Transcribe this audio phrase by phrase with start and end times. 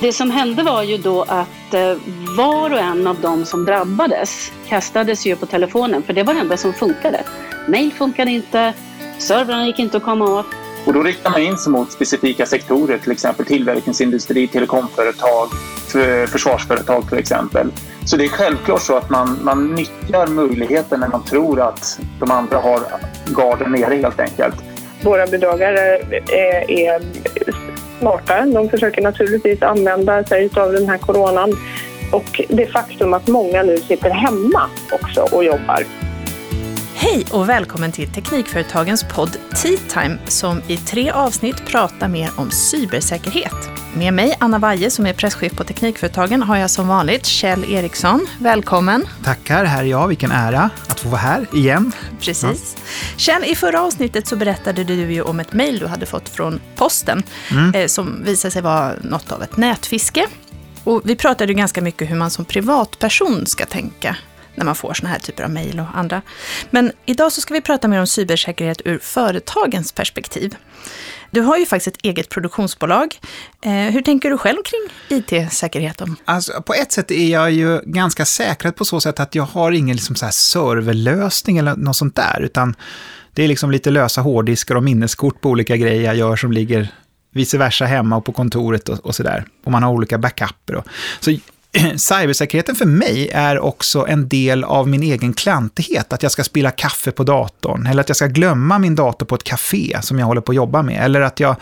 [0.00, 1.96] Det som hände var ju då att eh,
[2.36, 6.40] var och en av dem som drabbades kastades ju på telefonen för det var det
[6.40, 7.24] enda som funkade.
[7.68, 8.72] Mail funkade inte,
[9.18, 10.46] servrarna gick inte att komma åt.
[10.86, 15.48] Och då riktar man in sig mot specifika sektorer, till exempel tillverkningsindustri, telekomföretag,
[16.28, 17.72] försvarsföretag till exempel.
[18.04, 22.30] Så det är självklart så att man, man nyttjar möjligheten när man tror att de
[22.30, 22.80] andra har
[23.26, 24.54] garden nere helt enkelt.
[25.02, 25.80] Våra bedragare
[26.28, 27.02] är, är
[28.00, 28.46] smarta.
[28.46, 31.52] De försöker naturligtvis använda sig av den här coronan
[32.12, 36.09] och det faktum att många nu sitter hemma också och jobbar.
[37.02, 42.50] Hej och välkommen till Teknikföretagens podd Tea Time som i tre avsnitt pratar mer om
[42.50, 43.54] cybersäkerhet.
[43.94, 48.26] Med mig, Anna Waje, som är presschef på Teknikföretagen, har jag som vanligt Kjell Eriksson.
[48.38, 49.04] Välkommen!
[49.24, 50.08] Tackar, här är jag.
[50.08, 51.92] Vilken ära att få vara här igen.
[52.20, 52.76] Precis.
[52.76, 52.82] Ja.
[53.16, 56.60] Kjell, i förra avsnittet så berättade du ju om ett mejl du hade fått från
[56.76, 57.74] posten mm.
[57.74, 60.26] eh, som visade sig vara något av ett nätfiske.
[60.84, 64.16] Och vi pratade ju ganska mycket hur man som privatperson ska tänka
[64.60, 66.22] när man får såna här typer av mejl och andra.
[66.70, 70.56] Men idag så ska vi prata mer om cybersäkerhet ur företagens perspektiv.
[71.30, 73.18] Du har ju faktiskt ett eget produktionsbolag.
[73.64, 76.16] Eh, hur tänker du själv kring IT-säkerheten?
[76.24, 79.72] Alltså, på ett sätt är jag ju ganska säkrad på så sätt att jag har
[79.72, 82.74] ingen liksom så här serverlösning eller något sånt där, utan
[83.34, 86.88] det är liksom lite lösa hårddiskar och minneskort på olika grejer jag gör som ligger
[87.32, 89.44] vice versa hemma och på kontoret och, och sådär.
[89.64, 90.82] Och man har olika backuper.
[91.20, 91.30] Så
[91.96, 96.12] cybersäkerheten för mig är också en del av min egen klantighet.
[96.12, 99.34] Att jag ska spilla kaffe på datorn, eller att jag ska glömma min dator på
[99.34, 101.56] ett café som jag håller på att jobba med, eller att jag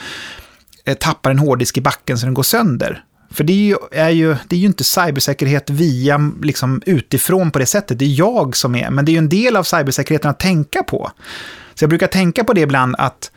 [0.84, 3.04] eh, tappar en hårddisk i backen så den går sönder.
[3.30, 7.58] För det är ju, är ju, det är ju inte cybersäkerhet via liksom, utifrån på
[7.58, 10.30] det sättet, det är jag som är, men det är ju en del av cybersäkerheten
[10.30, 11.10] att tänka på.
[11.74, 13.30] Så jag brukar tänka på det ibland att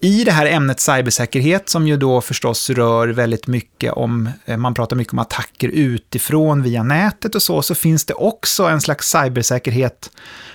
[0.00, 4.74] i det här ämnet cybersäkerhet, som ju då förstås rör väldigt mycket om, eh, man
[4.74, 9.10] pratar mycket om attacker utifrån via nätet och så, så finns det också en slags
[9.10, 10.10] cybersäkerhet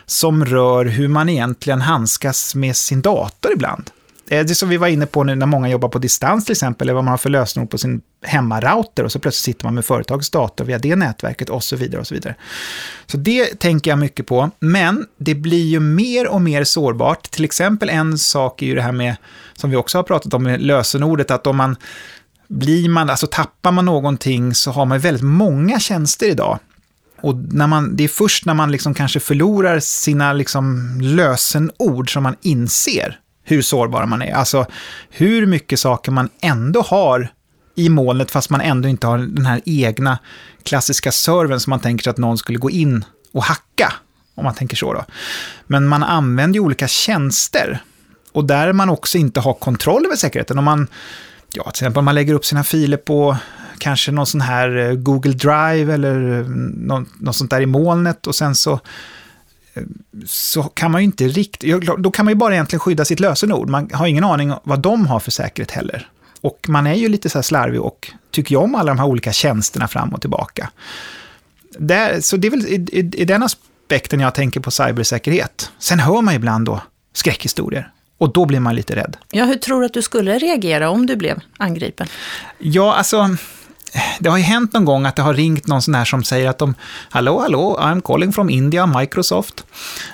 [0.06, 3.90] som rör hur man egentligen handskas med sin dator ibland.
[4.30, 6.86] Eh, det som vi var inne på nu när många jobbar på distans till exempel,
[6.86, 9.86] eller vad man har för lösenord på sin hemmarouter och så plötsligt sitter man med
[9.86, 12.02] företagets dator via det nätverket och så vidare.
[12.02, 12.36] och Så vidare.
[13.06, 17.32] Så det tänker jag mycket på, men det blir ju mer och mer sårbart.
[17.32, 19.16] Till exempel en sak är ju det här med,
[19.54, 21.76] som vi också har pratat om, med lösenordet, att om man
[22.48, 26.60] blir man, alltså tappar man någonting så har man väldigt många tjänster idag.
[27.22, 32.24] Och när man, det är först när man liksom kanske förlorar sina liksom lösenord som
[32.24, 34.34] man inser hur sårbar man är.
[34.34, 34.66] Alltså
[35.10, 37.32] hur mycket saker man ändå har
[37.76, 40.20] i molnet fast man ändå inte har den här egna
[40.64, 43.94] klassiska servern som man tänker sig att någon skulle gå in och hacka,
[44.36, 45.06] om man tänker så då.
[45.68, 47.82] Men man använder ju olika tjänster
[48.32, 50.58] och där man också inte har kontroll över säkerheten.
[50.58, 50.88] Om man,
[51.54, 53.38] ja, till exempel om man lägger upp sina filer på
[53.78, 58.28] kanske någon sån här eh, Google Drive eller eh, något, något sånt där i molnet
[58.28, 58.80] och sen så
[60.26, 63.70] så kan man ju inte riktigt, då kan man ju bara egentligen skydda sitt lösenord.
[63.70, 66.10] Man har ingen aning vad de har för säkerhet heller.
[66.42, 69.34] Och man är ju lite så här slarvig och tycker om alla de här olika
[69.34, 70.70] tjänsterna fram och tillbaka.
[71.78, 75.72] Där, så det är väl i, i, i den aspekten jag tänker på cybersäkerhet.
[75.80, 76.82] Sen hör man ibland då
[77.14, 77.92] skräckhistorier.
[78.18, 79.18] Och då blir man lite rädd.
[79.32, 82.08] Ja, hur tror du att du skulle reagera om du blev angripen?
[82.60, 83.38] Ja, alltså
[84.20, 86.50] det har ju hänt någon gång att det har ringt någon sån här som säger
[86.50, 86.76] att de,
[87.10, 89.64] hallå, hallå, I'm calling from India, Microsoft,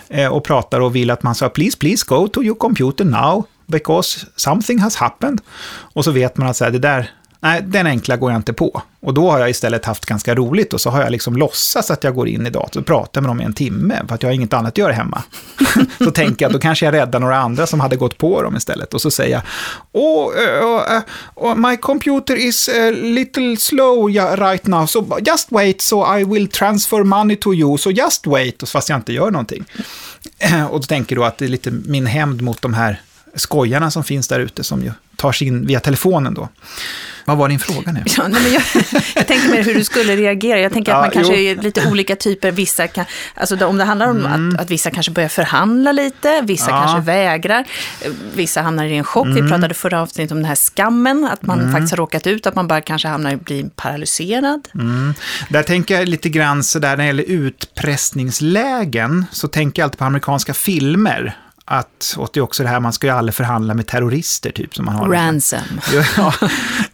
[0.07, 3.45] eh, och pratar och vill att man ska, please, please go to your computer now,
[3.66, 5.41] because something has happened.
[5.94, 8.53] Och så vet man att så här, det där, nej, den enkla går jag inte
[8.53, 8.81] på.
[9.01, 12.03] Och då har jag istället haft ganska roligt och så har jag liksom låtsats att
[12.03, 14.29] jag går in i datorn och pratar med dem i en timme, för att jag
[14.29, 15.23] har inget annat att göra hemma.
[15.97, 18.55] så tänker jag, att då kanske jag räddar några andra som hade gått på dem
[18.55, 18.94] istället.
[18.94, 19.41] Och så säger jag,
[19.91, 24.07] oh, uh, uh, my computer is a little slow
[24.38, 28.69] right now, so just wait so I will transfer money to you, so just wait,
[28.69, 29.66] fast jag inte gör någonting.
[30.69, 33.01] och då tänker du att det är lite min hämnd mot de här
[33.35, 36.50] skojarna som finns där ute, som ju tar sig in via telefonen då.
[37.25, 38.03] Vad var din fråga nu?
[38.17, 38.63] Ja, nej, men jag,
[39.16, 40.59] jag tänker mer hur du skulle reagera.
[40.59, 41.59] Jag tänker att man kanske jo.
[41.59, 42.51] är lite olika typer.
[42.51, 44.56] Vissa kan, alltså om det handlar om mm.
[44.56, 46.81] att, att vissa kanske börjar förhandla lite, vissa ja.
[46.81, 47.65] kanske vägrar,
[48.33, 49.25] vissa hamnar i en chock.
[49.25, 49.44] Mm.
[49.44, 51.71] Vi pratade förra avsnittet om den här skammen, att man mm.
[51.71, 54.68] faktiskt har råkat ut, att man bara kanske hamnar i bli paralyserad.
[54.74, 55.13] Mm.
[55.50, 60.00] Där tänker jag lite grann så där när det gäller utpressningslägen, så tänker jag alltid
[60.00, 61.38] på amerikanska filmer
[61.71, 64.75] att, och det är också det här, man ska ju aldrig förhandla med terrorister, typ.
[64.75, 65.60] Som man har Ransom.
[66.18, 66.33] Ja,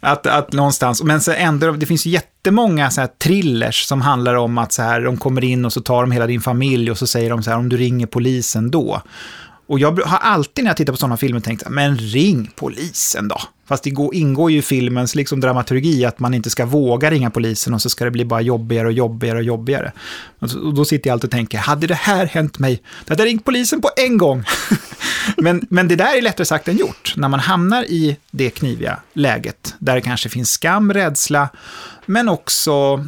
[0.00, 4.58] att, att någonstans, men så ändå, det finns jättemånga så här thrillers som handlar om
[4.58, 7.06] att så här, de kommer in och så tar de hela din familj och så
[7.06, 9.02] säger de så här, om du ringer polisen då.
[9.66, 13.40] Och jag har alltid när jag tittar på sådana filmer tänkt, men ring polisen då.
[13.68, 17.74] Fast det ingår ju i filmens liksom dramaturgi att man inte ska våga ringa polisen
[17.74, 19.92] och så ska det bli bara jobbigare och jobbigare och jobbigare.
[20.38, 23.28] Och då sitter jag alltid och tänker, hade det här hänt mig, då hade jag
[23.28, 24.44] ringt polisen på en gång.
[25.36, 27.14] men, men det där är lättare sagt än gjort.
[27.16, 31.48] När man hamnar i det kniviga läget, där det kanske finns skam, rädsla,
[32.06, 33.04] men också,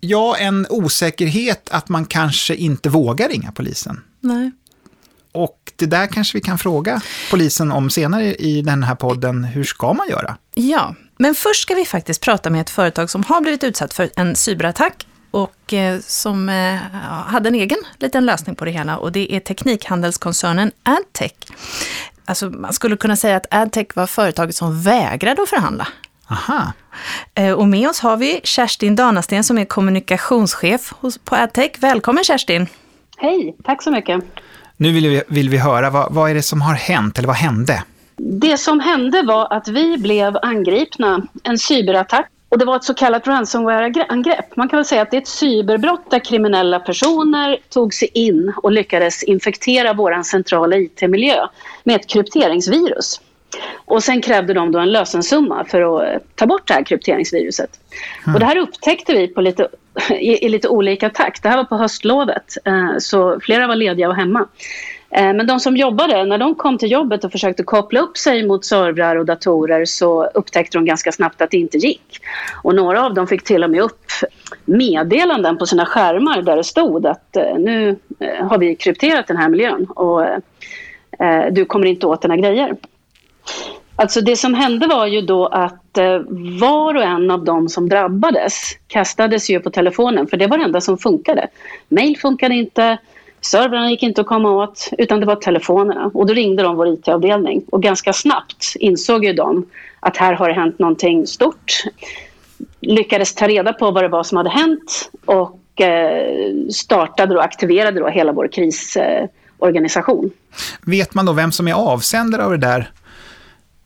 [0.00, 4.00] ja, en osäkerhet att man kanske inte vågar ringa polisen.
[4.20, 4.50] Nej.
[5.34, 7.00] Och det där kanske vi kan fråga
[7.30, 9.44] polisen om senare i den här podden.
[9.44, 10.36] Hur ska man göra?
[10.54, 14.10] Ja, men först ska vi faktiskt prata med ett företag som har blivit utsatt för
[14.16, 16.74] en cyberattack och eh, som eh,
[17.26, 21.32] hade en egen liten lösning på det hela och det är teknikhandelskoncernen Adtech.
[22.24, 25.88] Alltså man skulle kunna säga att Adtech var företaget som vägrade att förhandla.
[26.30, 26.72] Aha.
[27.34, 30.92] Eh, och med oss har vi Kerstin Danasten som är kommunikationschef
[31.24, 31.70] på Adtech.
[31.78, 32.66] Välkommen Kerstin!
[33.16, 34.24] Hej, tack så mycket!
[34.76, 37.36] Nu vill vi, vill vi höra, vad, vad är det som har hänt, eller vad
[37.36, 37.82] hände?
[38.16, 42.30] Det som hände var att vi blev angripna, en cyberattack.
[42.48, 44.56] Och det var ett så kallat ransomware-angrepp.
[44.56, 48.52] Man kan väl säga att det är ett cyberbrott där kriminella personer tog sig in
[48.56, 51.46] och lyckades infektera vår centrala IT-miljö
[51.84, 53.20] med ett krypteringsvirus.
[53.84, 57.70] Och sen krävde de då en lösensumma för att ta bort det här krypteringsviruset.
[58.24, 58.34] Mm.
[58.34, 59.68] Och det här upptäckte vi på lite,
[60.10, 61.42] i, i, lite olika takt.
[61.42, 64.48] Det här var på höstlovet, eh, så flera var lediga och hemma.
[65.10, 68.46] Eh, men de som jobbade, när de kom till jobbet och försökte koppla upp sig
[68.46, 72.20] mot servrar och datorer så upptäckte de ganska snabbt att det inte gick.
[72.62, 74.06] Och några av dem fick till och med upp
[74.64, 77.96] meddelanden på sina skärmar där det stod att eh, nu
[78.40, 80.26] har vi krypterat den här miljön och
[81.50, 82.76] du kommer inte åt dina grejer.
[83.96, 86.18] Alltså det som hände var ju då att eh,
[86.60, 88.54] var och en av de som drabbades
[88.86, 91.48] kastades ju på telefonen för det var det enda som funkade.
[91.88, 92.98] Mail funkade inte,
[93.40, 96.88] servrarna gick inte att komma åt utan det var telefonerna och då ringde de vår
[96.88, 99.66] IT-avdelning och ganska snabbt insåg ju de
[100.00, 101.84] att här har det hänt någonting stort.
[102.80, 108.00] Lyckades ta reda på vad det var som hade hänt och eh, startade och aktiverade
[108.00, 110.30] då hela vår krisorganisation.
[110.86, 112.90] Vet man då vem som är avsändare av det där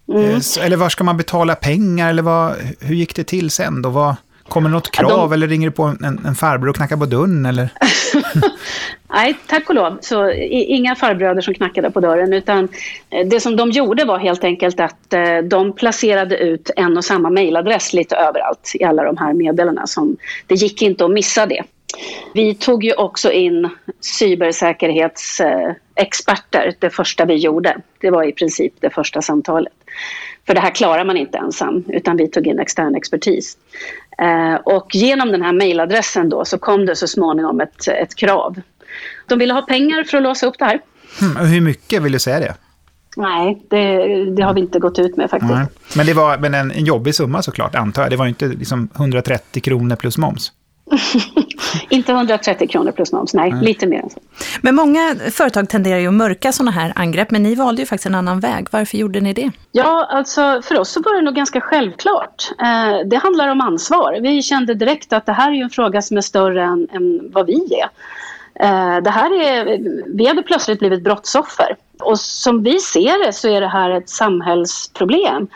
[0.09, 0.31] Mm.
[0.31, 2.11] Eh, eller var ska man betala pengar?
[2.11, 3.83] Eller vad, hur gick det till sen?
[3.83, 3.91] Då?
[3.91, 4.17] Vad,
[4.49, 5.33] kommer något krav De...
[5.33, 7.47] eller ringer du på en, en farbror och knackar på dörren?
[7.47, 7.69] Eller?
[9.11, 9.99] Nej, tack och lov.
[10.01, 12.33] Så, inga farbröder som knackade på dörren.
[12.33, 12.69] Utan
[13.11, 17.05] eh, det som de gjorde var helt enkelt att eh, de placerade ut en och
[17.05, 19.87] samma mejladress lite överallt i alla de här meddelandena.
[20.47, 21.63] Det gick inte att missa det.
[22.35, 23.69] Vi tog ju också in
[24.01, 27.77] cybersäkerhetsexperter det första vi gjorde.
[28.01, 29.73] Det var i princip det första samtalet.
[30.47, 33.57] För det här klarar man inte ensam, utan vi tog in extern expertis.
[34.19, 38.61] Eh, och genom den här mejladressen då så kom det så småningom ett, ett krav.
[39.27, 40.81] De ville ha pengar för att låsa upp det här.
[41.23, 42.55] Mm, hur mycket vill du säga det?
[43.17, 45.53] Nej, det, det, har vi inte gått ut med faktiskt.
[45.53, 45.67] Nej.
[45.97, 48.11] Men det var men en, en jobbig summa såklart, antar jag.
[48.11, 50.53] Det var inte liksom 130 kronor plus moms.
[51.89, 53.65] inte 130 kronor plus moms, nej, mm.
[53.65, 54.21] lite mer än så.
[54.61, 58.07] Men många företag tenderar ju att mörka sådana här angrepp, men ni valde ju faktiskt
[58.07, 58.67] en annan väg.
[58.71, 59.51] Varför gjorde ni det?
[59.73, 62.51] Ja, alltså för oss så var det nog ganska självklart.
[62.61, 64.19] Eh, det handlar om ansvar.
[64.23, 67.33] Vi kände direkt att det här är ju en fråga som är större än, än
[67.33, 67.89] vad vi är.
[68.61, 69.79] Eh, det här är,
[70.17, 71.77] vi hade plötsligt blivit brottsoffer.
[72.01, 75.49] Och som vi ser det så är det här ett samhällsproblem.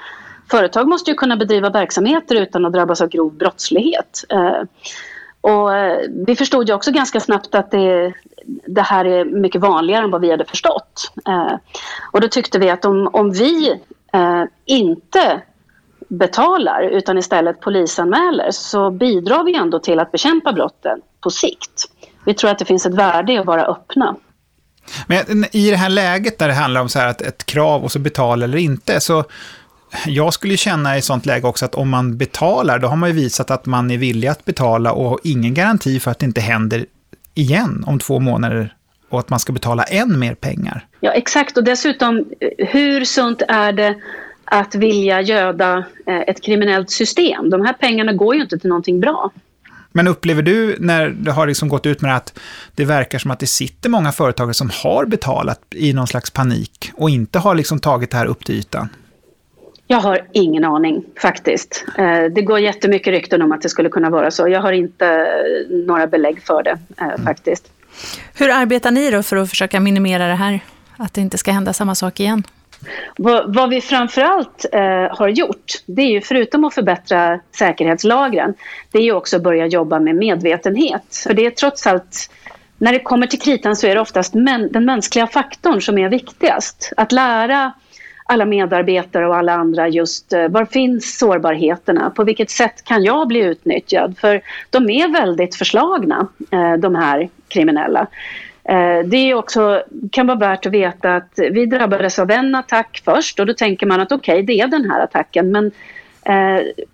[0.50, 4.24] Företag måste ju kunna bedriva verksamheter utan att drabbas av grov brottslighet.
[4.28, 4.62] Eh,
[5.42, 8.12] och eh, vi förstod ju också ganska snabbt att det,
[8.66, 11.12] det här är mycket vanligare än vad vi hade förstått.
[11.28, 11.54] Eh,
[12.12, 13.70] och då tyckte vi att om, om vi
[14.12, 15.42] eh, inte
[16.08, 21.84] betalar utan istället polisanmäler så bidrar vi ändå till att bekämpa brotten på sikt.
[22.24, 24.16] Vi tror att det finns ett värde i att vara öppna.
[25.06, 27.92] Men i det här läget där det handlar om så här att ett krav och
[27.92, 29.24] så betala eller inte, så
[30.06, 33.14] jag skulle känna i sånt läge också att om man betalar, då har man ju
[33.14, 36.86] visat att man är villig att betala och ingen garanti för att det inte händer
[37.34, 38.74] igen om två månader
[39.08, 40.86] och att man ska betala än mer pengar.
[41.00, 41.56] Ja, exakt.
[41.56, 42.24] Och dessutom,
[42.58, 43.96] hur sunt är det
[44.44, 47.50] att vilja göda eh, ett kriminellt system?
[47.50, 49.30] De här pengarna går ju inte till någonting bra.
[49.92, 52.38] Men upplever du när det har liksom gått ut med att
[52.74, 56.90] det verkar som att det sitter många företagare som har betalat i någon slags panik
[56.94, 58.88] och inte har liksom tagit det här upp till ytan?
[59.92, 61.84] Jag har ingen aning faktiskt.
[61.98, 64.48] Eh, det går jättemycket rykten om att det skulle kunna vara så.
[64.48, 67.24] Jag har inte eh, några belägg för det eh, mm.
[67.24, 67.72] faktiskt.
[68.38, 70.60] Hur arbetar ni då för att försöka minimera det här?
[70.96, 72.42] Att det inte ska hända samma sak igen?
[73.16, 78.54] Vad, vad vi framförallt eh, har gjort, det är ju förutom att förbättra säkerhetslagren,
[78.90, 81.24] det är ju också att börja jobba med medvetenhet.
[81.26, 82.30] För det är trots allt
[82.78, 84.32] när det kommer till kritan så är det oftast
[84.70, 86.92] den mänskliga faktorn som är viktigast.
[86.96, 87.72] Att lära
[88.24, 92.10] alla medarbetare och alla andra just eh, var finns sårbarheterna?
[92.10, 94.18] På vilket sätt kan jag bli utnyttjad?
[94.18, 98.06] För de är väldigt förslagna, eh, de här kriminella.
[98.64, 103.02] Eh, det är också, kan vara värt att veta att vi drabbades av en attack
[103.04, 105.52] först och då tänker man att okej, okay, det är den här attacken.
[105.52, 105.70] Men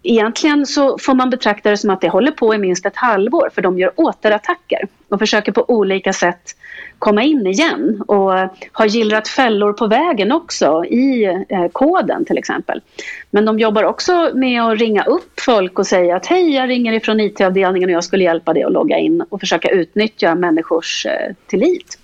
[0.02, 3.50] egentligen så får man betrakta det som att det håller på i minst ett halvår
[3.54, 6.56] för de gör återattacker och försöker på olika sätt
[6.98, 8.32] komma in igen och
[8.72, 12.80] har gillrat fällor på vägen också i eh, koden till exempel.
[13.30, 16.92] Men de jobbar också med att ringa upp folk och säga att hej, jag ringer
[16.92, 21.34] ifrån IT-avdelningen och jag skulle hjälpa dig att logga in och försöka utnyttja människors eh,
[21.46, 21.98] tillit.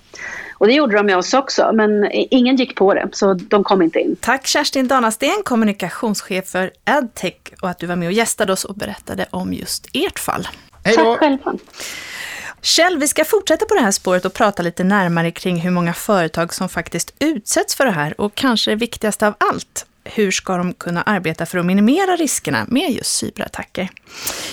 [0.58, 3.82] Och det gjorde de med oss också, men ingen gick på det, så de kom
[3.82, 4.16] inte in.
[4.20, 8.74] Tack Kerstin Danasten, kommunikationschef för Adtech, och att du var med och gästade oss och
[8.74, 10.48] berättade om just ert fall.
[10.84, 11.04] Hej då!
[11.04, 11.54] Tack själva.
[12.64, 15.94] Kjell, vi ska fortsätta på det här spåret och prata lite närmare kring hur många
[15.94, 20.56] företag som faktiskt utsätts för det här och kanske det viktigaste av allt, hur ska
[20.56, 23.88] de kunna arbeta för att minimera riskerna med just cyberattacker?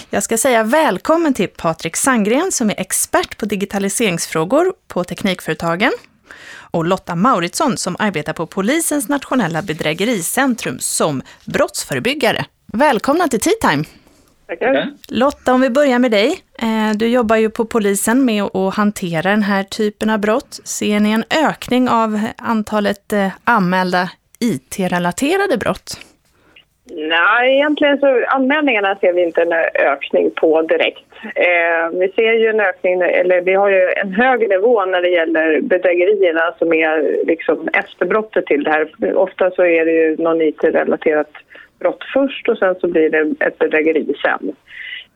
[0.09, 5.91] Jag ska säga välkommen till Patrik Sangren som är expert på digitaliseringsfrågor på Teknikföretagen
[6.71, 12.45] och Lotta Mauritsson som arbetar på Polisens nationella bedrägericentrum som brottsförebyggare.
[12.73, 13.85] Välkomna till Tea Time!
[14.51, 14.87] Tackar.
[15.09, 16.29] Lotta, om vi börjar med dig.
[16.61, 20.59] Eh, du jobbar ju på polisen med att hantera den här typen av brott.
[20.63, 25.99] Ser ni en ökning av antalet eh, anmälda IT-relaterade brott?
[26.93, 29.53] Nej, egentligen så anmälningarna ser vi inte en
[29.93, 31.07] ökning på direkt.
[31.23, 35.09] Eh, vi ser ju en ökning, eller vi har ju en hög nivå när det
[35.09, 39.17] gäller bedrägerierna som är liksom efterbrottet till det här.
[39.17, 41.31] Ofta så är det ju någon IT-relaterat
[41.81, 44.55] brott först och sen så blir det ett bedrägeri sen.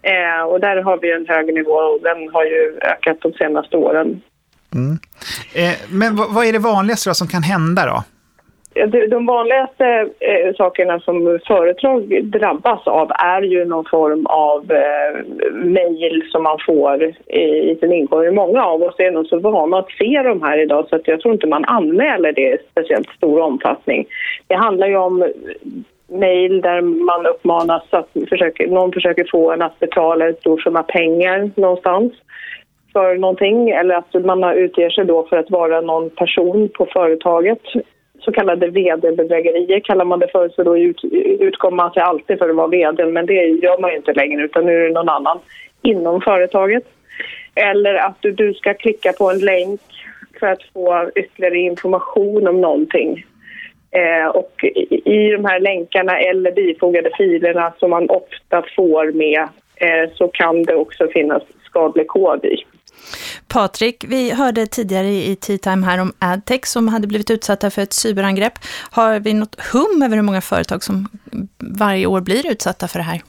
[0.02, 3.78] Eh, och där har vi en hög nivå och den har ju ökat de senaste
[3.78, 4.22] åren.
[4.76, 4.98] Mm.
[5.56, 8.04] Eh, men vad är det vanligaste som kan hända då?
[9.10, 9.86] De vanligaste
[10.20, 16.58] eh, sakerna som företag drabbas av är ju någon form av eh, mejl som man
[16.66, 18.32] får i, i sin inkorg.
[18.32, 21.22] Många av oss är nog så vana att se de här idag så att jag
[21.22, 24.06] tror inte man anmäler det i speciellt stor omfattning.
[24.48, 25.32] Det handlar ju om
[26.20, 30.84] mejl där man uppmanas att försöka, någon försöker få en att betala en stor summa
[30.84, 32.14] pengar någonstans
[32.94, 37.62] för någonting eller att man utger sig då för att vara någon person på företaget.
[38.20, 41.02] Så kallade vd-bedrägerier kallar man det för, så då ut,
[41.72, 44.66] man sig alltid för att vara vd men det gör man ju inte längre utan
[44.66, 45.40] nu är det någon annan
[45.82, 46.84] inom företaget.
[47.56, 49.82] Eller att du, du ska klicka på en länk
[50.40, 53.26] för att få ytterligare information om någonting
[54.34, 54.64] och
[55.06, 59.42] i, de här länkarna eller bifogade filerna som man ofta får med
[59.76, 62.58] eh, så kan det också finnas skadlig kod i.
[63.48, 67.82] Patrik, vi hörde tidigare i Tea Time här om Adtech som hade blivit utsatta för
[67.82, 68.54] ett cyberangrepp.
[68.92, 71.08] Har vi något hum över hur många företag som
[71.58, 73.22] varje år blir utsatta för det här?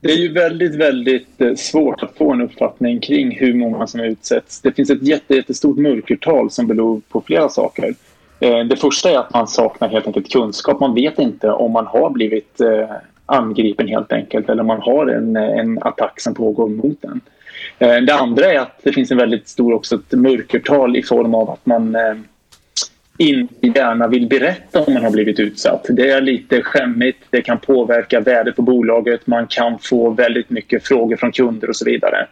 [0.00, 4.00] Det är ju väldigt, väldigt eh, svårt att få en uppfattning kring hur många som
[4.00, 4.60] utsätts.
[4.60, 7.94] Det finns ett jättestort mörkertal som beror på flera saker.
[8.42, 10.80] Eh, det första är att man saknar helt enkelt kunskap.
[10.80, 12.90] Man vet inte om man har blivit eh,
[13.26, 17.20] angripen helt enkelt eller om man har en, en attack som pågår mot en.
[17.78, 21.34] Eh, det andra är att det finns en väldigt stor också ett mörkertal i form
[21.34, 21.96] av att man
[23.18, 25.86] inte gärna vill berätta om man har blivit utsatt.
[25.88, 30.86] Det är lite skämmigt, det kan påverka värdet på bolaget, man kan få väldigt mycket
[30.86, 32.26] frågor från kunder och så vidare.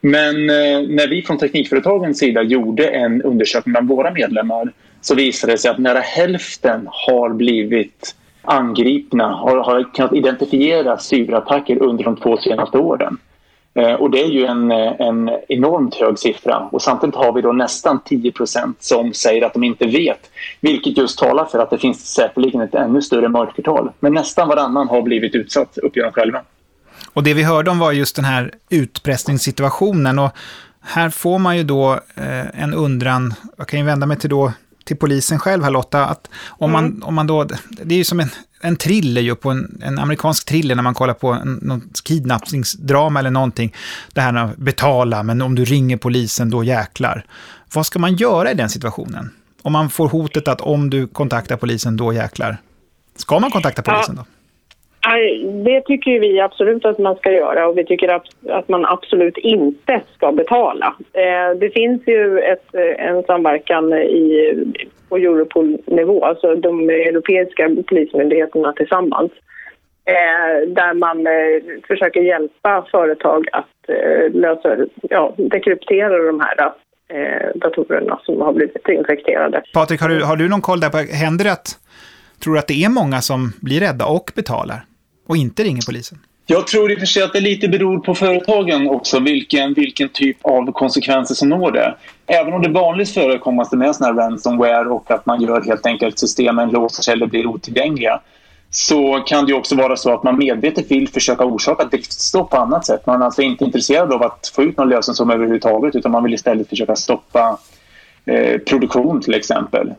[0.00, 5.58] Men när vi från Teknikföretagens sida gjorde en undersökning bland våra medlemmar så visade det
[5.58, 12.36] sig att nära hälften har blivit angripna, har, har kunnat identifiera cyberattacker under de två
[12.36, 13.18] senaste åren.
[13.74, 16.68] Eh, och det är ju en, eh, en enormt hög siffra.
[16.72, 20.30] Och samtidigt har vi då nästan 10% som säger att de inte vet.
[20.60, 23.90] Vilket just talar för att det finns säkerligen ett ännu större mörkertal.
[24.00, 26.42] Men nästan varannan har blivit utsatt, uppger de själva.
[27.12, 30.18] Och det vi hörde om var just den här utpressningssituationen.
[30.18, 30.30] Och
[30.80, 34.52] här får man ju då eh, en undran, jag kan ju vända mig till då
[34.84, 36.82] till polisen själv här Lotta, att om, mm.
[36.82, 39.98] man, om man då, det är ju som en, en thriller ju på en, en
[39.98, 43.74] amerikansk thriller när man kollar på en, någon kidnappningsdrama eller någonting.
[44.12, 47.24] Det här att betala, men om du ringer polisen då jäklar.
[47.74, 49.30] Vad ska man göra i den situationen?
[49.62, 52.56] Om man får hotet att om du kontaktar polisen då jäklar.
[53.16, 54.24] Ska man kontakta polisen då?
[55.64, 58.08] Det tycker vi absolut att man ska göra och vi tycker
[58.48, 60.94] att man absolut inte ska betala.
[61.12, 64.54] Eh, det finns ju ett, eh, en samverkan i,
[65.08, 69.32] på Europol-nivå, alltså de europeiska polismyndigheterna tillsammans
[70.04, 71.26] eh, där man
[71.86, 73.66] försöker hjälpa företag att
[74.32, 76.72] lösa, ja, dekryptera de här
[77.54, 79.62] datorerna som har blivit infekterade.
[79.74, 81.78] Patrik, har du, har du någon koll där på, händer det att,
[82.44, 84.80] tror du att det är många som blir rädda och betalar
[85.30, 86.18] och inte ringer polisen?
[86.46, 90.08] Jag tror i och för sig att det lite beror på företagen också vilken, vilken
[90.08, 91.94] typ av konsekvenser som når det.
[92.26, 96.18] Även om det vanligast förekommande med sån här ransomware och att man gör helt enkelt
[96.18, 98.20] systemen låser sig eller blir otillgängliga
[98.70, 102.86] så kan det också vara så att man medvetet vill försöka orsaka driftstopp på annat
[102.86, 103.06] sätt.
[103.06, 106.34] Man är alltså inte intresserad av att få ut någon lösensum överhuvudtaget utan man vill
[106.34, 107.58] istället försöka stoppa
[108.24, 109.92] eh, produktion till exempel.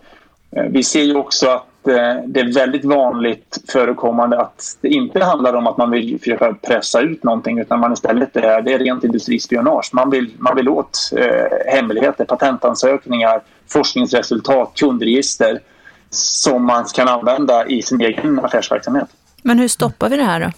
[0.55, 5.53] Eh, vi ser ju också att det är väldigt vanligt förekommande att det inte handlar
[5.53, 9.03] om att man vill försöka pressa ut någonting utan man istället är, det är rent
[9.03, 9.89] industrispionage.
[9.93, 15.59] Man vill, man vill åt eh, hemligheter, patentansökningar, forskningsresultat, kundregister
[16.09, 19.07] som man kan använda i sin egen affärsverksamhet.
[19.43, 20.51] Men hur stoppar vi det här då?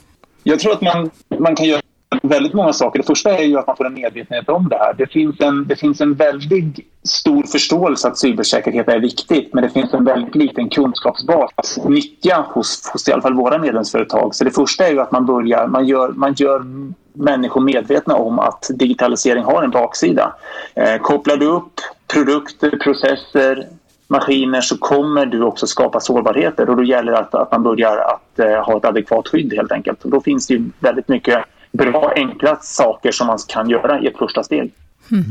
[0.44, 1.82] Jag tror att man, man kan göra
[2.22, 3.00] väldigt många saker.
[3.00, 4.94] Det första är ju att man får en medvetenhet om det här.
[4.94, 9.70] Det finns en, det finns en väldigt stor förståelse att cybersäkerhet är viktigt men det
[9.70, 14.36] finns en väldigt liten kunskapsbas att nyttja hos, hos i alla fall våra medlemsföretag.
[14.36, 16.66] Så det första är ju att man börjar, man gör, man gör
[17.14, 20.36] människor medvetna om att digitalisering har en baksida.
[20.76, 21.74] Eh, kopplar du upp
[22.08, 23.68] produkter, processer,
[24.08, 27.98] maskiner så kommer du också skapa sårbarheter och då gäller det att, att man börjar
[27.98, 30.04] att eh, ha ett adekvat skydd helt enkelt.
[30.04, 34.08] Och då finns det ju väldigt mycket bra, enkla saker som man kan göra i
[34.08, 34.72] ett första steg.
[35.12, 35.24] Mm.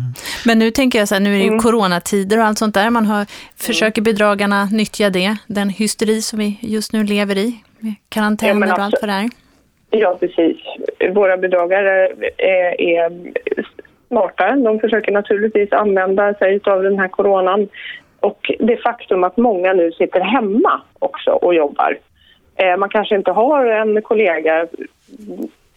[0.46, 1.60] Men nu tänker jag så här, nu är det ju mm.
[1.60, 2.90] coronatider och allt sånt där.
[2.90, 7.94] Man har, försöker bedragarna nyttja det, den hysteri som vi just nu lever i, med
[8.08, 9.30] karantäner ja, och allt vad det är.
[9.90, 10.56] Ja, precis.
[11.14, 12.08] Våra bedragare
[12.38, 13.12] är, är
[14.08, 14.56] smarta.
[14.56, 17.68] De försöker naturligtvis använda sig av den här coronan
[18.20, 21.98] och det faktum att många nu sitter hemma också och jobbar.
[22.56, 24.66] Eh, man kanske inte har en kollega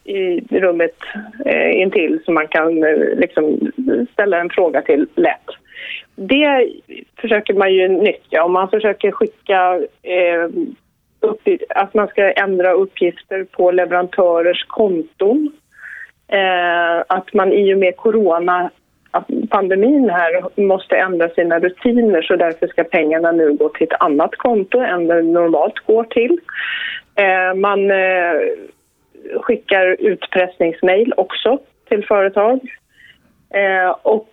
[0.06, 0.96] i rummet
[1.46, 3.72] eh, intill som man kan eh, liksom,
[4.14, 5.50] ställa en fråga till lätt.
[6.16, 6.70] Det
[7.22, 8.44] försöker man ju nyttja.
[8.44, 10.50] Om man försöker skicka eh,
[11.20, 15.52] upp, att man ska ändra uppgifter på leverantörers konton.
[16.28, 18.70] Eh, att man i och med corona
[19.50, 24.36] pandemin här måste ändra sina rutiner så därför ska pengarna nu gå till ett annat
[24.36, 26.40] konto än det normalt går till.
[27.16, 28.36] Eh, man eh,
[29.42, 31.60] skickar utpressningsmail också
[31.90, 32.60] till företag.
[33.50, 34.30] Eh, och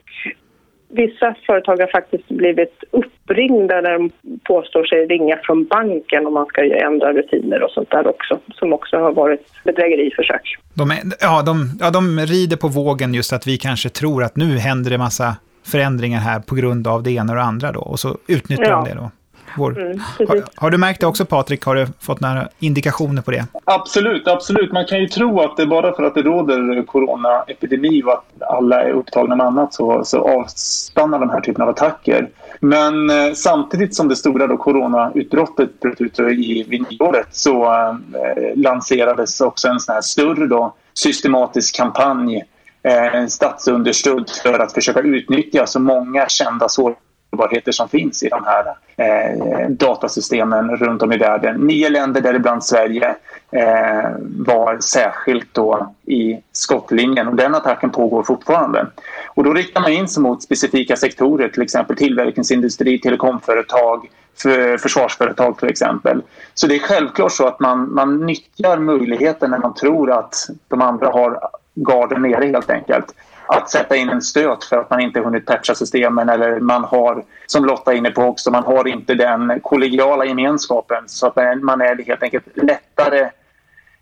[0.88, 4.10] vissa företag har faktiskt blivit uppringda när de
[4.44, 8.72] påstår sig ringa från banken om man ska ändra rutiner och sånt där också, som
[8.72, 10.56] också har varit bedrägeriförsök.
[10.74, 14.36] De, är, ja, de, ja, de rider på vågen just att vi kanske tror att
[14.36, 17.80] nu händer det massa förändringar här på grund av det ena och det andra då,
[17.80, 18.76] och så utnyttjar ja.
[18.76, 19.10] de det då.
[19.56, 19.80] Vår...
[19.80, 21.64] Mm, har, har, du märkt det också Patrik?
[21.64, 23.46] Har du fått några indikationer på det?
[23.64, 24.72] Absolut, absolut.
[24.72, 28.82] Man kan ju tro att det bara för att det råder coronaepidemi och att alla
[28.82, 32.28] är upptagna med annat så, så avstannar den här typen av attacker.
[32.60, 38.56] Men eh, samtidigt som det stora då, coronautbrottet bröt ut i, vid nyåret så eh,
[38.56, 42.44] lanserades också en sån här större då, systematisk kampanj
[42.82, 46.94] eh, statsunderstödd för att försöka utnyttja så många kända sår
[47.32, 48.66] sårbarheter som finns i de här
[48.96, 51.56] eh, datasystemen runt om i världen.
[51.56, 53.14] Nio länder, däribland Sverige,
[53.50, 58.86] eh, var särskilt då i skottlinjen och den attacken pågår fortfarande.
[59.34, 65.58] Och då riktar man in sig mot specifika sektorer, till exempel tillverkningsindustri, telekomföretag, för försvarsföretag
[65.58, 66.22] till exempel.
[66.54, 70.34] Så det är självklart så att man, man nyttjar möjligheten när man tror att
[70.68, 71.40] de andra har
[71.74, 73.14] garden nere helt enkelt
[73.52, 77.24] att sätta in en stöt för att man inte hunnit patcha systemen eller man har,
[77.46, 81.80] som Lotta är inne på också, man har inte den kollegiala gemenskapen så att man
[81.80, 83.30] är helt enkelt lättare,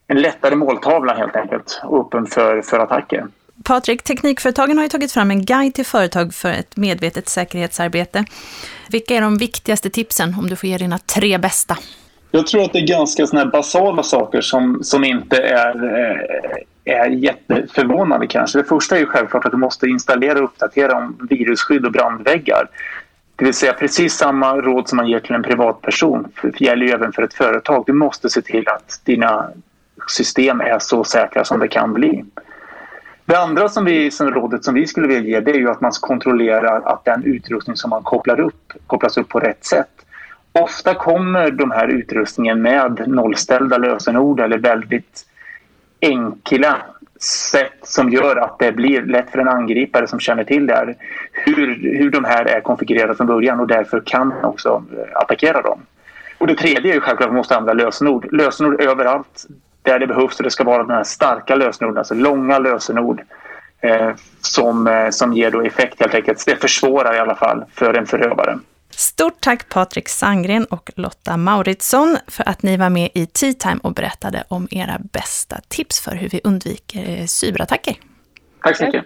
[0.06, 3.26] en lättare måltavla helt enkelt öppen för, för attacker.
[3.64, 8.24] Patrik, Teknikföretagen har ju tagit fram en guide till företag för ett medvetet säkerhetsarbete.
[8.88, 11.76] Vilka är de viktigaste tipsen om du får ge dina tre bästa?
[12.30, 16.16] Jag tror att det är ganska såna basala saker som, som inte är, eh,
[16.84, 18.58] är jätteförvånande kanske.
[18.58, 22.68] Det första är ju självklart att du måste installera och uppdatera om virusskydd och brandväggar.
[23.36, 26.92] Det vill säga precis samma råd som man ger till en privatperson det gäller ju
[26.92, 27.84] även för ett företag.
[27.86, 29.50] Du måste se till att dina
[30.08, 32.24] system är så säkra som det kan bli.
[33.24, 35.80] Det andra som, vi, som rådet som vi skulle vilja ge det är ju att
[35.80, 39.90] man kontrollerar att den utrustning som man kopplar upp kopplas upp på rätt sätt.
[40.52, 45.26] Ofta kommer de här utrustningen med nollställda lösenord eller väldigt
[46.02, 46.76] enkla
[47.20, 50.96] sätt som gör att det blir lätt för en angripare som känner till det här
[51.32, 51.66] hur,
[51.98, 55.80] hur de här är konfigurerade från början och därför kan också eh, attackera dem.
[56.38, 58.32] Och det tredje är ju självklart att man måste använda lösenord.
[58.32, 59.46] Lösenord överallt
[59.82, 63.22] där det behövs och det ska vara de här starka lösenorden, alltså långa lösenord
[63.80, 64.10] eh,
[64.40, 66.46] som, eh, som ger då effekt helt enkelt.
[66.46, 68.58] Det försvårar i alla fall för en förövare.
[68.90, 73.78] Stort tack Patrik Sangren och Lotta Mauritsson för att ni var med i Tea Time
[73.82, 77.96] och berättade om era bästa tips för hur vi undviker eh, cyberattacker.
[78.62, 79.04] Tack så mycket.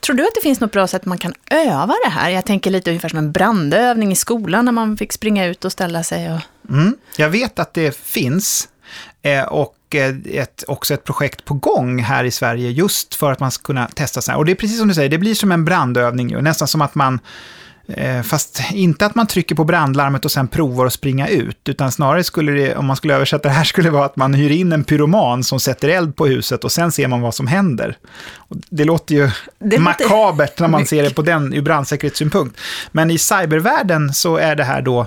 [0.00, 2.30] Tror du att det finns något bra sätt man kan öva det här?
[2.30, 5.72] Jag tänker lite ungefär som en brandövning i skolan när man fick springa ut och
[5.72, 6.32] ställa sig.
[6.32, 6.40] Och...
[6.70, 8.68] Mm, jag vet att det finns.
[9.22, 13.40] Eh, och eh, ett, också ett projekt på gång här i Sverige just för att
[13.40, 14.38] man ska kunna testa så här.
[14.38, 16.82] Och det är precis som du säger, det blir som en brandövning, ju, nästan som
[16.82, 17.20] att man
[18.24, 22.24] fast inte att man trycker på brandlarmet och sen provar att springa ut, utan snarare
[22.24, 24.72] skulle det, om man skulle översätta det här, skulle det vara att man hyr in
[24.72, 27.96] en pyroman som sätter eld på huset och sen ser man vad som händer.
[28.48, 30.62] Det låter ju det makabert låter...
[30.62, 32.60] när man ser det på den ur brandsäkerhetssynpunkt.
[32.92, 35.06] Men i cybervärlden så är det här då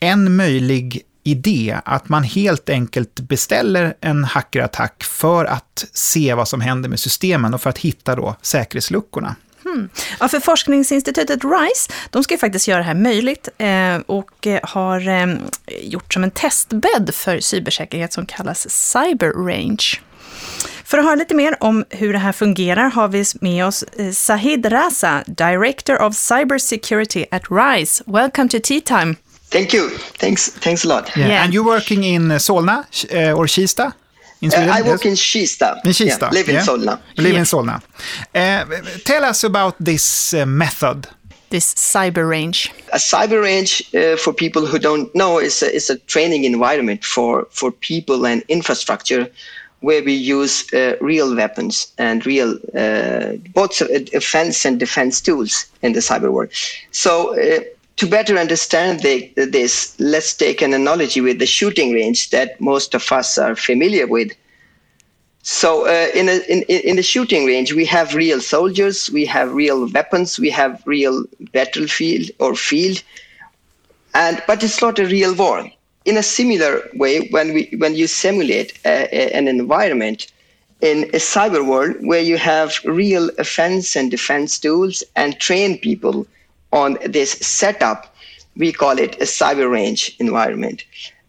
[0.00, 6.60] en möjlig idé att man helt enkelt beställer en hackerattack för att se vad som
[6.60, 9.36] händer med systemen och för att hitta då säkerhetsluckorna.
[9.76, 9.88] Mm.
[10.20, 14.60] Ja, för forskningsinstitutet RISE, de ska ju faktiskt göra det här möjligt eh, och eh,
[14.62, 15.36] har eh,
[15.82, 20.00] gjort som en testbädd för cybersäkerhet som kallas Cyber Range.
[20.84, 24.10] För att höra lite mer om hur det här fungerar har vi med oss eh,
[24.10, 28.02] Sahid Raza, Director of Cyber Security at RISE.
[28.06, 29.16] Welcome to Tea Time.
[29.50, 29.90] Thank you.
[30.18, 31.16] Thanks, thanks a lot.
[31.16, 31.28] Yeah.
[31.28, 31.44] yeah.
[31.44, 33.92] And you're working in Solna uh, or Kista?
[34.40, 34.68] In Sweden?
[34.68, 35.06] Uh, I work yes?
[35.06, 35.84] in Kista.
[35.84, 37.00] In Kista, yeah, live in Solna.
[37.16, 37.38] Live yeah.
[37.38, 37.82] in Solna.
[38.34, 41.08] Uh, tell us about this uh, method.
[41.48, 42.72] This cyber range.
[42.92, 47.04] A cyber range, uh, for people who don't know, is a, is a training environment
[47.04, 49.30] for, for people and infrastructure
[49.80, 53.80] where we use uh, real weapons and real uh, both
[54.14, 56.50] offense and defense tools in the cyber world.
[56.90, 57.34] So
[57.96, 62.94] to better understand the, this, let's take an analogy with the shooting range that most
[62.94, 64.32] of us are familiar with.
[65.42, 69.54] So, uh, in, a, in, in the shooting range, we have real soldiers, we have
[69.54, 73.02] real weapons, we have real battlefield or field,
[74.12, 75.70] and but it's not a real war.
[76.04, 80.26] In a similar way, when we when you simulate a, a, an environment
[80.80, 86.26] in a cyber world where you have real offense and defense tools and train people
[86.76, 88.14] on this setup,
[88.56, 90.84] we call it a cyber range environment.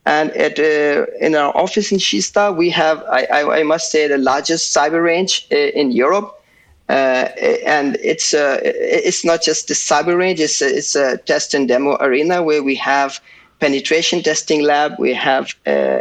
[0.06, 4.08] And at, uh, in our office in Shista, we have, I, I, I must say,
[4.08, 6.34] the largest cyber range uh, in Europe.
[6.90, 7.28] Uh,
[7.66, 11.68] and it's uh, it's not just the cyber range; it's a, it's a test and
[11.68, 13.20] demo arena where we have
[13.60, 16.00] penetration testing lab, we have uh,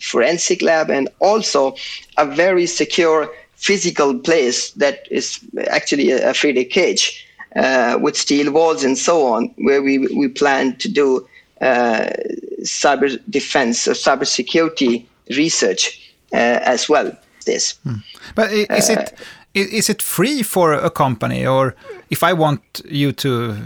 [0.00, 1.76] forensic lab, and also
[2.16, 5.38] a very secure physical place that is
[5.68, 10.28] actually a, a 3D cage uh, with steel walls and so on, where we, we
[10.28, 11.26] plan to do
[11.60, 12.10] uh,
[12.62, 17.12] cyber defense or cyber security research uh, as well.
[17.46, 17.94] This, hmm.
[18.34, 21.74] but is it uh, is it free for a company, or
[22.10, 23.56] if I want you to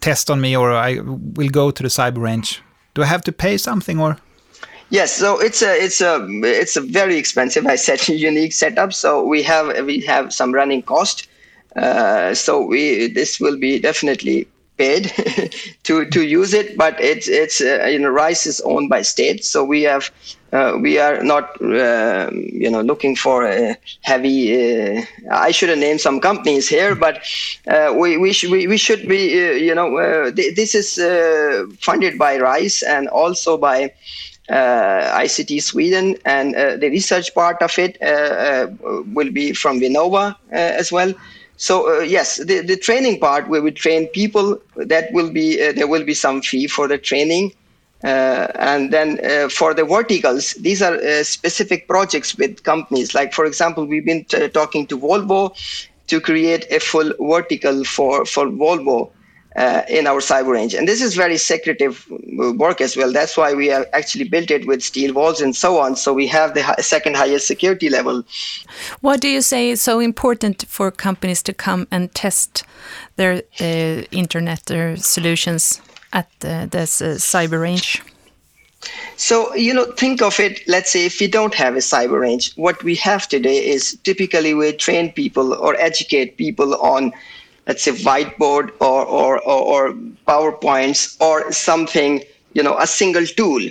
[0.00, 2.60] test on me, or I will go to the cyber range,
[2.94, 4.18] do I have to pay something, or?
[4.90, 7.66] Yes, so it's a it's a it's a very expensive.
[7.66, 8.92] I said unique setup.
[8.92, 11.28] So we have we have some running cost
[11.76, 15.12] uh, so we this will be definitely paid
[15.84, 19.44] to to use it, but it's it's uh, you know rice is owned by state,
[19.44, 20.10] so we have
[20.52, 24.98] uh, we are not uh, you know looking for a heavy.
[24.98, 27.22] Uh, I should have named some companies here, but
[27.68, 29.32] uh, we we, sh- we we should be
[29.64, 30.96] you know th- this is
[31.80, 33.92] funded by Rice and also by.
[34.50, 37.96] ICT Sweden and the research part of it
[39.14, 41.14] will be from Vinnova as well.
[41.62, 45.70] So uh, yes, the, the training part where we train people, that will be uh,
[45.70, 47.52] there will be some fee for the training,
[48.02, 53.14] uh, and then uh, for the verticals, these are uh, specific projects with companies.
[53.14, 55.54] Like for example, we've been t- talking to Volvo
[56.08, 59.12] to create a full vertical for for Volvo
[59.56, 60.74] uh, in our cyber range.
[60.74, 62.06] And this is very secretive
[62.56, 63.12] work as well.
[63.12, 65.96] That's why we have actually built it with steel walls and so on.
[65.96, 68.24] So we have the second highest security level.
[69.00, 72.64] What do you say is so important for companies to come and test
[73.16, 75.80] their uh, internet or solutions
[76.12, 78.02] at uh, this cyber range?
[79.16, 82.52] So, you know, think of it, let's say if we don't have a cyber range,
[82.54, 87.12] what we have today is typically we train people or educate people on
[87.66, 89.92] let's say whiteboard or, or, or, or
[90.26, 92.22] PowerPoints or something,
[92.54, 93.68] you know, a single tool.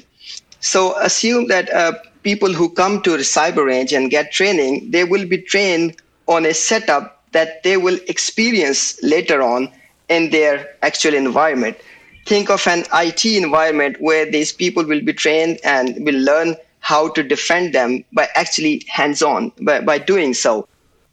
[0.60, 5.04] So assume that uh, people who come to the cyber range and get training, they
[5.04, 9.72] will be trained on a setup that they will experience later on
[10.10, 11.78] in their actual environment.
[12.26, 17.10] Think of an IT environment where these people will be trained and will learn how
[17.10, 20.68] to defend them by actually hands on, by, by doing so.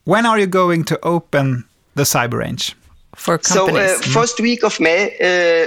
[0.05, 1.68] When are you going to open
[1.99, 2.65] the cyber range?
[3.17, 3.99] For So, companies.
[3.99, 5.67] uh, first week of May uh,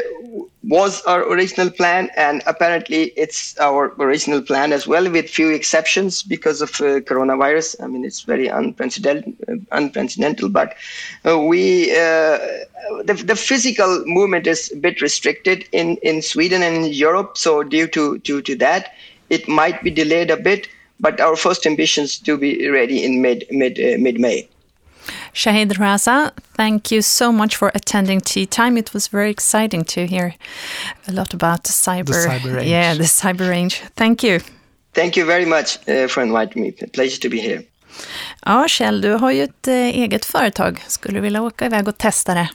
[0.63, 6.23] was our original plan, and apparently it's our original plan as well, with few exceptions
[6.23, 7.67] because of uh, coronavirus.
[7.83, 10.53] I mean, it's very unprecedented, uh, unprecedented.
[10.53, 10.69] But
[11.27, 12.37] uh, we, uh,
[13.03, 17.37] the, the physical movement is a bit restricted in, in Sweden and in Europe.
[17.37, 18.93] So due to, to to that,
[19.29, 20.69] it might be delayed a bit.
[21.01, 24.47] But our first ambitions to be ready in mid mid uh, mid May.
[25.33, 28.77] Shahid Raza, thank you so much for attending Tea Time.
[28.77, 30.35] It was very exciting to hear
[31.07, 32.69] a lot about the cyber, cyber range.
[32.69, 33.81] Yeah, the cyber range.
[33.95, 34.39] Thank you.
[34.93, 36.71] Thank you very much uh, for inviting me.
[36.71, 37.63] Pleasure to be here.
[38.45, 40.83] Ja, Kjell, du har ju ett eh, eget företag.
[40.87, 42.49] Skulle du vilja åka iväg och testa det?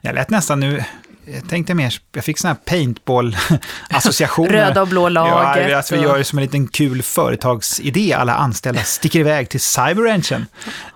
[0.00, 0.84] Jag lät nästan nu,
[1.24, 4.52] jag tänkte mer, jag fick sån här paintball-associationer.
[4.52, 8.12] Röda och blå laget Ja, alltså vi och- gör det som en liten kul företagsidé.
[8.12, 10.46] Alla anställda sticker iväg till cyberranchen.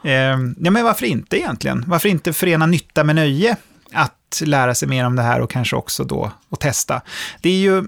[0.04, 0.12] Eh,
[0.58, 1.84] ja, men varför inte egentligen?
[1.86, 3.56] Varför inte förena nytta med nöje?
[3.92, 7.00] Att lära sig mer om det här och kanske också då att testa.
[7.40, 7.84] Det är ju,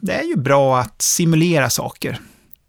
[0.00, 2.18] det är ju bra att simulera saker.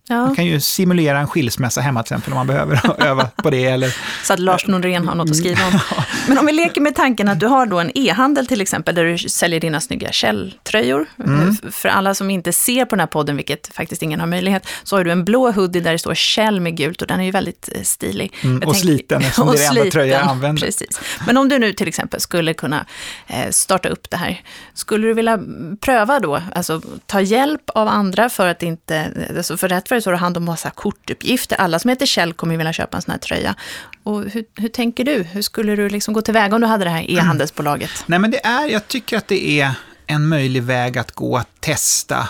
[0.08, 3.50] Ja, Man kan ju simulera en skilsmässa hemma till exempel om man behöver öva på
[3.50, 3.66] det.
[3.66, 5.80] Eller, så att Lars Nordgren har något att skriva om.
[6.28, 9.04] Men om vi leker med tanken att du har då en e-handel till exempel, där
[9.06, 11.06] du säljer dina snygga källtröjor.
[11.26, 11.50] Mm.
[11.64, 14.68] F- För alla som inte ser på den här podden, vilket faktiskt ingen har möjlighet,
[14.84, 17.24] så har du en blå hoodie där det står Kjell med gult och den är
[17.26, 18.34] ju väldigt eh, stilig.
[18.44, 20.62] Mm, och sliten, eftersom det är den enda tröja jag använder.
[20.66, 21.00] Precis.
[21.28, 22.86] Men om du nu till exempel skulle kunna
[23.28, 24.42] eh, starta upp det här,
[24.74, 25.40] skulle du vilja
[25.82, 30.14] pröva då, alltså ta hjälp av andra för att inte, alltså för det så har
[30.14, 31.56] du hand om massa kortuppgifter.
[31.56, 33.56] Alla som heter Kjell kommer ju vilja köpa en sån här tröja.
[34.04, 35.24] Och hur, hur tänker du?
[35.24, 38.04] Hur skulle du liksom gå tillväga om du hade det här e-handelsbolaget?
[38.06, 39.72] Nej, men det är, jag tycker att det är
[40.08, 42.30] en möjlig väg att gå att testa.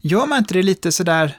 [0.00, 1.36] Gör man inte det lite sådär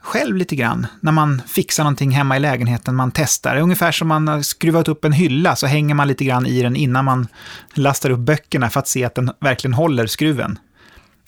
[0.00, 3.56] själv lite grann, när man fixar någonting hemma i lägenheten, man testar.
[3.56, 6.76] Ungefär som man har skruvat upp en hylla, så hänger man lite grann i den
[6.76, 7.28] innan man
[7.74, 10.58] lastar upp böckerna för att se att den verkligen håller skruven.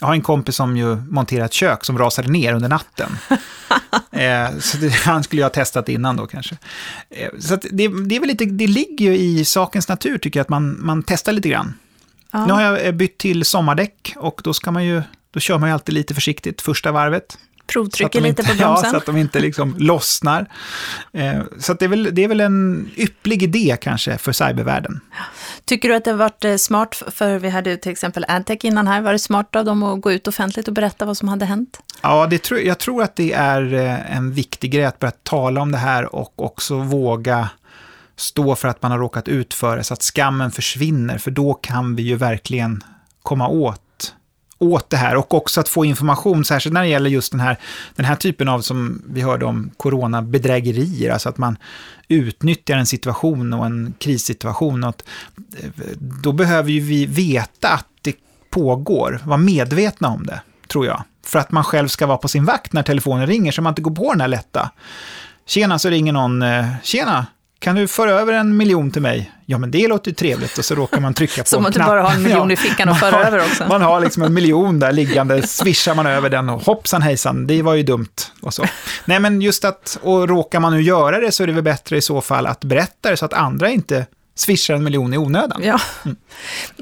[0.02, 3.18] Jag har en kompis som ju monterat ett kök som rasade ner under natten.
[4.10, 6.56] eh, så det, han skulle ju ha testat innan då kanske.
[7.10, 10.44] Eh, så det, det, är väl lite, det ligger ju i sakens natur tycker jag,
[10.44, 11.74] att man, man testar lite grann.
[12.30, 12.46] Ja.
[12.46, 15.68] Nu har jag eh, bytt till sommardäck och då, ska man ju, då kör man
[15.68, 17.38] ju alltid lite försiktigt första varvet.
[17.72, 18.84] Så att Provtrycker de lite inte, på bromsen?
[18.84, 20.46] Ja, så att de inte liksom lossnar.
[21.12, 25.00] Eh, så det, är väl, det är väl en ypplig idé kanske för cybervärlden.
[25.64, 28.64] Tycker du att det har varit eh, smart, för vi hade ju till exempel Adtech
[28.64, 31.28] innan här, var det smart av dem att gå ut offentligt och berätta vad som
[31.28, 31.78] hade hänt?
[32.02, 35.60] Ja, det tror, jag tror att det är eh, en viktig grej att börja tala
[35.60, 37.48] om det här och också våga
[38.16, 41.54] stå för att man har råkat ut för det, så att skammen försvinner, för då
[41.54, 42.84] kan vi ju verkligen
[43.22, 43.80] komma åt
[44.62, 47.58] åt det här och också att få information, särskilt när det gäller just den här,
[47.96, 51.56] den här typen av, som vi hörde om, coronabedrägerier, alltså att man
[52.08, 54.84] utnyttjar en situation och en krissituation.
[54.84, 55.04] Och att,
[55.62, 58.16] eh, då behöver ju vi veta att det
[58.50, 61.02] pågår, vara medvetna om det, tror jag.
[61.24, 63.82] För att man själv ska vara på sin vakt när telefonen ringer, så man inte
[63.82, 64.70] går på den här lätta.
[65.46, 67.26] Tjena, så ringer någon, eh, tjena,
[67.62, 69.32] kan du föra över en miljon till mig?
[69.46, 71.78] Ja, men det låter ju trevligt och så råkar man trycka på Som att du
[71.78, 73.64] bara har en miljon i fickan man föra har- över också.
[73.68, 77.62] Man har liksom en miljon där liggande, swishar man över den och hoppsan hejsan, det
[77.62, 78.08] var ju dumt
[78.42, 78.64] och så.
[79.04, 81.96] Nej, men just att, och råkar man nu göra det så är det väl bättre
[81.96, 85.60] i så fall att berätta det så att andra inte swishar en miljon i onödan.
[85.64, 85.80] Ja.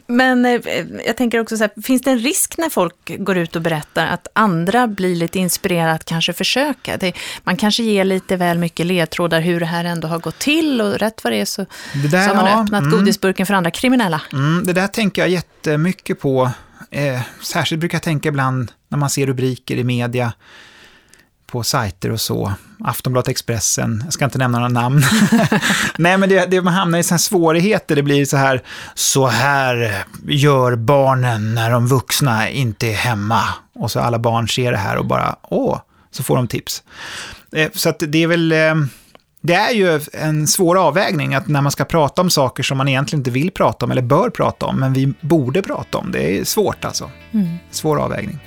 [0.06, 0.60] Men eh,
[1.06, 4.06] jag tänker också så här, finns det en risk när folk går ut och berättar
[4.06, 6.96] att andra blir lite inspirerade att kanske försöka?
[6.96, 7.12] Det,
[7.44, 10.98] man kanske ger lite väl mycket ledtrådar hur det här ändå har gått till och
[10.98, 12.90] rätt vad det är så, Det där, så har man ja, öppnat mm.
[12.90, 14.22] godisburken för andra kriminella.
[14.32, 16.50] Mm, det där tänker jag jättemycket på.
[16.90, 20.32] Eh, särskilt brukar jag tänka ibland när man ser rubriker i media
[21.50, 22.52] på sajter och så.
[22.84, 25.02] Aftonbladet, Expressen, jag ska inte nämna några namn.
[25.98, 27.96] Nej, men det, det, man hamnar i sådana svårigheter.
[27.96, 28.62] Det blir så här,
[28.94, 33.42] så här gör barnen när de vuxna inte är hemma.
[33.74, 36.82] Och så alla barn ser det här och bara, åh, så får de tips.
[37.52, 38.52] Eh, så att det är väl...
[38.52, 38.74] Eh,
[39.42, 42.88] det är ju en svår avvägning att när man ska prata om saker som man
[42.88, 46.12] egentligen inte vill prata om eller bör prata om, men vi borde prata om.
[46.12, 47.10] Det är svårt alltså.
[47.70, 48.38] Svår avvägning.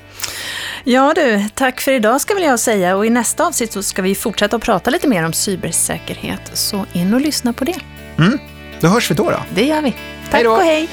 [0.83, 4.01] Ja du, tack för idag ska väl jag säga och i nästa avsnitt så ska
[4.01, 6.51] vi fortsätta att prata lite mer om cybersäkerhet.
[6.53, 7.79] Så in och lyssna på det.
[8.79, 9.39] Då hörs vi då då.
[9.55, 9.91] Det gör vi.
[9.91, 10.51] Tack Hej då.
[10.51, 10.89] och hej!